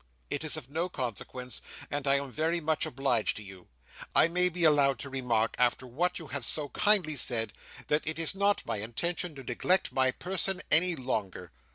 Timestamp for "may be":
4.29-4.63